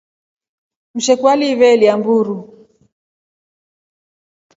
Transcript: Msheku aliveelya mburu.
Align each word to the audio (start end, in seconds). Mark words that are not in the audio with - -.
Msheku 0.95 1.29
aliveelya 1.29 1.97
mburu. 1.97 2.37